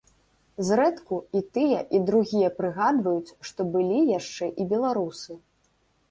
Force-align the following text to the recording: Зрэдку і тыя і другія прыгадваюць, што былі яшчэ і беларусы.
Зрэдку 0.67 1.17
і 1.39 1.41
тыя 1.57 1.81
і 1.97 1.99
другія 2.07 2.49
прыгадваюць, 2.61 3.35
што 3.49 3.61
былі 3.75 3.99
яшчэ 4.19 4.45
і 4.63 4.67
беларусы. 4.71 5.37